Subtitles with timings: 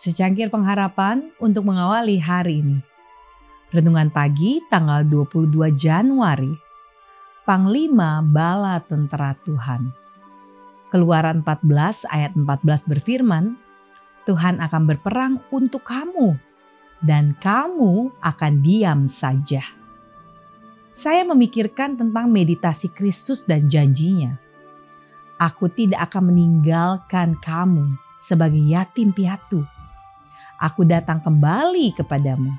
[0.00, 2.80] secangkir pengharapan untuk mengawali hari ini.
[3.68, 6.56] Renungan pagi tanggal 22 Januari.
[7.44, 9.92] Panglima Bala Tentara Tuhan.
[10.88, 13.60] Keluaran 14 ayat 14 berfirman,
[14.24, 16.40] Tuhan akan berperang untuk kamu
[17.04, 19.60] dan kamu akan diam saja.
[20.96, 24.40] Saya memikirkan tentang meditasi Kristus dan janjinya.
[25.36, 29.64] Aku tidak akan meninggalkan kamu sebagai yatim piatu
[30.60, 32.52] aku datang kembali kepadamu.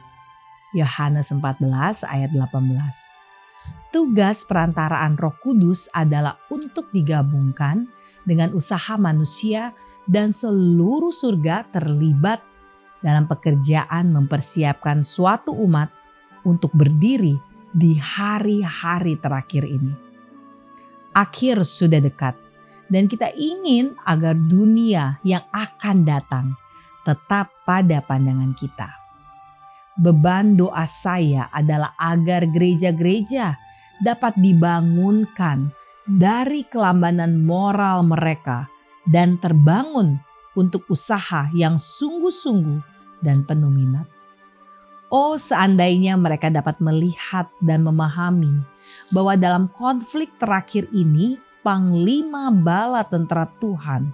[0.74, 1.62] Yohanes 14
[2.10, 3.94] ayat 18.
[3.94, 7.86] Tugas perantaraan Roh Kudus adalah untuk digabungkan
[8.26, 9.78] dengan usaha manusia
[10.10, 12.42] dan seluruh surga terlibat
[13.06, 15.94] dalam pekerjaan mempersiapkan suatu umat
[16.42, 17.38] untuk berdiri
[17.70, 19.94] di hari-hari terakhir ini.
[21.12, 22.40] Akhir sudah dekat,
[22.88, 26.56] dan kita ingin agar dunia yang akan datang
[27.06, 28.90] tetap pada pandangan kita.
[30.00, 33.60] Beban doa saya adalah agar gereja-gereja
[34.02, 35.70] dapat dibangunkan
[36.08, 38.66] dari kelambanan moral mereka
[39.06, 40.18] dan terbangun
[40.58, 42.82] untuk usaha yang sungguh-sungguh
[43.22, 44.08] dan penuh minat.
[45.12, 48.64] Oh, seandainya mereka dapat melihat dan memahami
[49.12, 54.10] bahwa dalam konflik terakhir ini, Panglima Bala Tentara Tuhan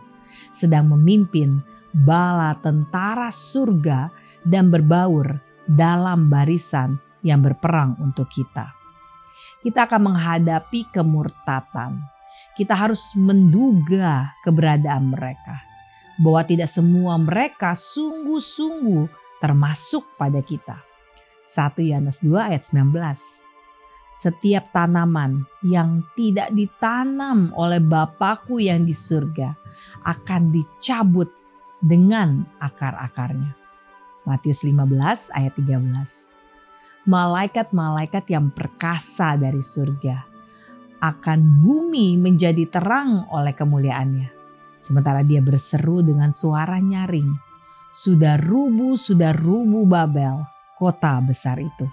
[0.51, 4.11] sedang memimpin bala tentara surga
[4.43, 8.71] dan berbaur dalam barisan yang berperang untuk kita.
[9.59, 11.99] Kita akan menghadapi kemurtatan.
[12.55, 15.61] Kita harus menduga keberadaan mereka.
[16.17, 19.05] Bahwa tidak semua mereka sungguh-sungguh
[19.37, 20.81] termasuk pada kita.
[21.45, 23.45] 1 Yohanes 2 ayat 19.
[24.17, 29.53] Setiap tanaman yang tidak ditanam oleh Bapakku yang di surga
[30.01, 31.29] akan dicabut
[31.81, 33.53] dengan akar-akarnya.
[34.27, 37.07] Matius 15 ayat 13.
[37.07, 40.27] Malaikat-malaikat yang perkasa dari surga
[40.99, 44.29] akan bumi menjadi terang oleh kemuliaannya.
[44.83, 47.31] Sementara dia berseru dengan suara nyaring.
[47.95, 50.43] Sudah rubuh, sudah rubuh Babel,
[50.75, 51.87] kota besar itu.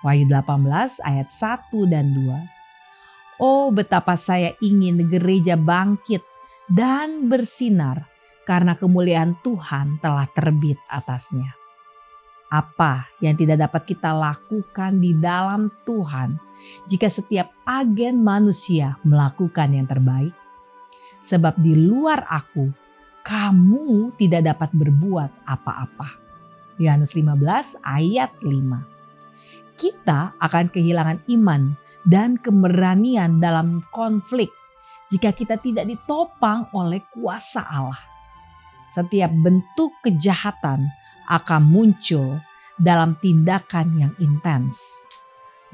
[0.00, 3.42] Wahyu 18 ayat 1 dan 2.
[3.42, 6.22] Oh betapa saya ingin gereja bangkit
[6.66, 8.17] dan bersinar
[8.48, 11.52] karena kemuliaan Tuhan telah terbit atasnya.
[12.48, 16.40] Apa yang tidak dapat kita lakukan di dalam Tuhan
[16.88, 20.32] jika setiap agen manusia melakukan yang terbaik?
[21.20, 22.72] Sebab di luar aku,
[23.20, 26.16] kamu tidak dapat berbuat apa-apa.
[26.80, 29.76] Yohanes 15 ayat 5.
[29.76, 31.76] Kita akan kehilangan iman
[32.08, 34.48] dan keberanian dalam konflik
[35.12, 38.17] jika kita tidak ditopang oleh kuasa Allah
[38.92, 40.88] setiap bentuk kejahatan
[41.28, 42.40] akan muncul
[42.80, 44.80] dalam tindakan yang intens.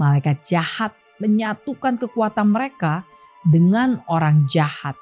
[0.00, 0.92] Malaikat jahat
[1.22, 3.06] menyatukan kekuatan mereka
[3.46, 4.98] dengan orang jahat.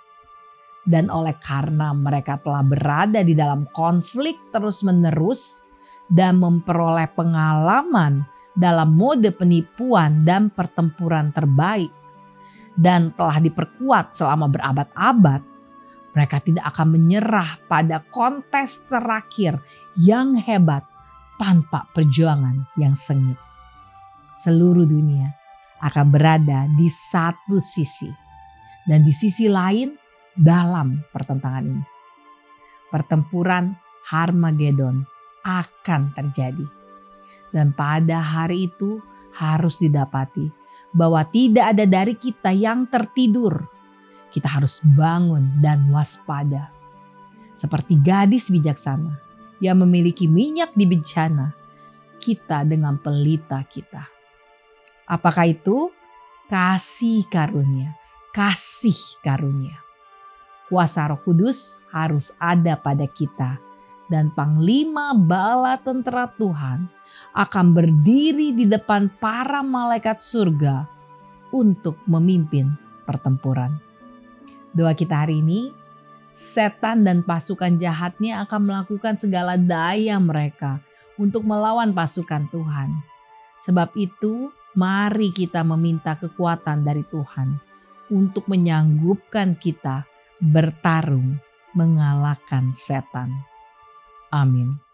[0.83, 5.63] Dan oleh karena mereka telah berada di dalam konflik terus-menerus
[6.11, 11.89] dan memperoleh pengalaman dalam mode penipuan dan pertempuran terbaik
[12.77, 15.41] dan telah diperkuat selama berabad-abad,
[16.13, 19.61] mereka tidak akan menyerah pada kontes terakhir
[19.97, 20.85] yang hebat
[21.41, 23.41] tanpa perjuangan yang sengit.
[24.41, 25.33] Seluruh dunia
[25.81, 28.09] akan berada di satu sisi
[28.85, 29.97] dan di sisi lain
[30.33, 31.85] dalam pertentangan ini.
[32.93, 33.73] Pertempuran
[34.13, 35.05] Harmagedon
[35.43, 36.67] akan terjadi.
[37.53, 39.01] Dan pada hari itu
[39.37, 40.49] harus didapati
[40.93, 43.65] bahwa tidak ada dari kita yang tertidur
[44.33, 46.73] kita harus bangun dan waspada.
[47.53, 49.21] Seperti gadis bijaksana
[49.61, 51.53] yang memiliki minyak di bencana,
[52.17, 54.09] kita dengan pelita kita.
[55.05, 55.93] Apakah itu?
[56.49, 57.97] Kasih karunia,
[58.33, 59.81] kasih karunia.
[60.69, 63.61] Kuasa Roh Kudus harus ada pada kita
[64.13, 66.89] dan panglima bala tentara Tuhan
[67.33, 70.85] akan berdiri di depan para malaikat surga
[71.53, 72.73] untuk memimpin
[73.05, 73.92] pertempuran.
[74.73, 75.69] Doa kita hari ini,
[76.33, 80.81] setan dan pasukan jahatnya akan melakukan segala daya mereka
[81.21, 82.91] untuk melawan pasukan Tuhan.
[83.69, 87.61] Sebab itu, mari kita meminta kekuatan dari Tuhan
[88.09, 90.09] untuk menyanggupkan kita
[90.41, 91.37] bertarung
[91.77, 93.29] mengalahkan setan.
[94.33, 94.92] Amin.